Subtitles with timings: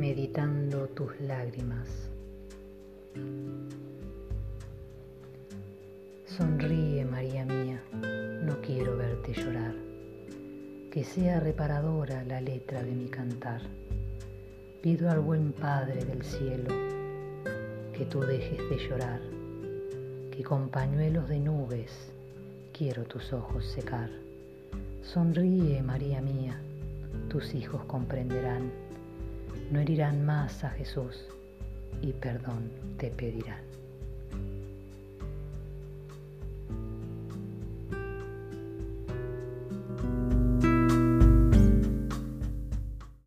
[0.00, 1.88] limpiando tus lágrimas.
[6.26, 7.82] Sonríe, María mía,
[8.42, 9.74] no quiero verte llorar,
[10.90, 13.62] que sea reparadora la letra de mi cantar.
[14.82, 16.68] Pido al buen Padre del cielo
[17.94, 19.20] que tú dejes de llorar,
[20.30, 22.12] que con pañuelos de nubes
[22.76, 24.10] quiero tus ojos secar.
[25.02, 26.60] Sonríe, María mía,
[27.28, 28.70] tus hijos comprenderán,
[29.70, 31.26] no herirán más a Jesús
[32.02, 33.75] y perdón te pedirán.